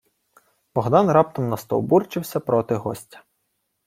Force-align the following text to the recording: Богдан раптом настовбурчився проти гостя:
Богдан 0.75 1.09
раптом 1.11 1.49
настовбурчився 1.49 2.39
проти 2.39 2.75
гостя: 2.75 3.23